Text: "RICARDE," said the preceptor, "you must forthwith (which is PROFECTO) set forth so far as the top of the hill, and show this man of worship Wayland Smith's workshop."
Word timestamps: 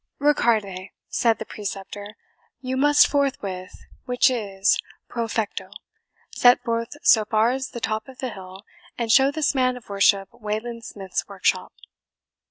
"RICARDE," 0.17 0.89
said 1.09 1.37
the 1.37 1.45
preceptor, 1.45 2.15
"you 2.59 2.75
must 2.75 3.05
forthwith 3.05 3.85
(which 4.05 4.31
is 4.31 4.79
PROFECTO) 5.09 5.69
set 6.31 6.59
forth 6.63 6.93
so 7.03 7.23
far 7.23 7.51
as 7.51 7.69
the 7.69 7.79
top 7.79 8.07
of 8.07 8.17
the 8.17 8.31
hill, 8.31 8.65
and 8.97 9.11
show 9.11 9.29
this 9.29 9.53
man 9.53 9.77
of 9.77 9.89
worship 9.89 10.29
Wayland 10.33 10.85
Smith's 10.85 11.27
workshop." 11.27 11.73